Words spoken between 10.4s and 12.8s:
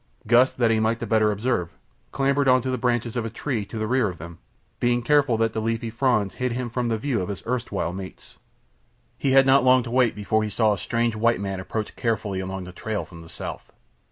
he saw a strange white man approach carefully along the